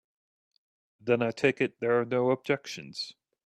Then 0.99 1.21
I 1.21 1.29
take 1.29 1.61
it 1.61 1.79
there 1.79 2.01
are 2.01 2.05
no 2.05 2.31
objections. 2.31 3.13